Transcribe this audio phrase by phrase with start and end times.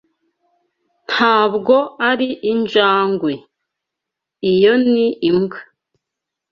[1.09, 1.75] Ntabwo
[2.09, 3.33] ari injangwe.
[4.51, 5.59] Iyo ni imbwa.